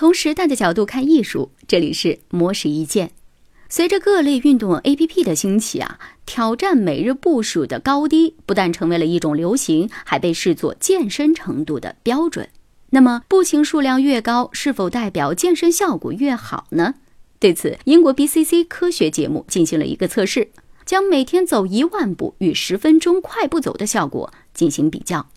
[0.00, 3.10] 从时代的角度看艺术，这里是魔石一见。
[3.68, 12.48] 随着各类运动 APP 的兴起啊，挑战每日步数的高低不但成为了一种流行，还被视作健身程度的标准。
[12.88, 16.94] 那么，步行数量越高，是否代表健身效果越好呢？
[17.38, 20.48] 对此，英国 BCC 科学节目进行了一个测试，
[20.86, 25.28] 将每天走一万步与十分钟快步走的效果进行比较。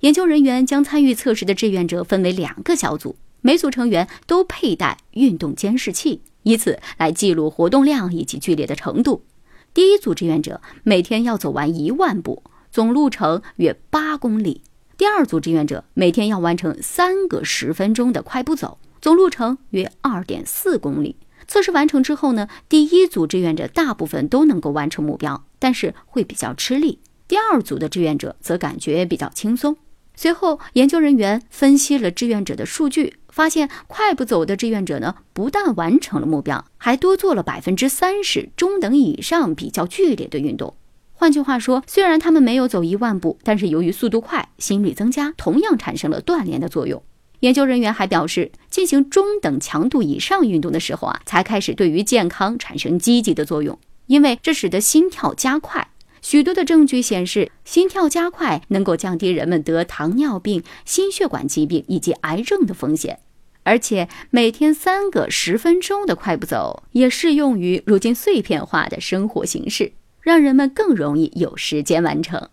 [0.00, 3.16] 研究人员将参与测试的志愿者分为两个小组。
[3.42, 9.24] 每组成员都佩戴运动监视器，以此来记录活动量以及剧烈的程度。
[9.72, 14.62] 第一组志愿者每天要走完一万步，总路程约八公里；
[14.96, 21.16] 第二组志愿者每天要完成三个十分钟的快步走，总路程约二点四公里。
[21.46, 29.76] 测试完成之后呢，第一组志愿者大部分都能够完成目标，但是会比较吃力；第二组的志愿者则感觉比较轻松。
[30.14, 40.74] 随后，研究人员分析了志愿者的数据，发现快步走的志愿者呢，不但完成了目标，还多做了百分之三十中等以上比较剧烈的运动。
[41.12, 47.02] 换句话说，虽然他们没有走一万步，但是由于速度快，心率增加，同样产生了锻炼的作用。
[47.40, 55.88] 研究人员还表示，进行中等强度以上运动的时候啊，才开始对于健康产生积极的作用，因为这使得心跳加快。
[56.22, 63.20] 许多的证据显示，心跳加快能够降低人们得糖尿病、心血管疾病以及癌症的风险。
[63.62, 72.48] 而且，每天三个十分钟的快步走也适用于如今碎片化的生活形式，让人们更容易有时间完成。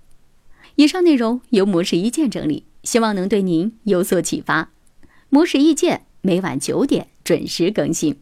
[0.75, 4.69] 以上内容由模式意见整理，希望能对您有所启发。
[5.29, 8.17] 模式意见每晚九点准时更新。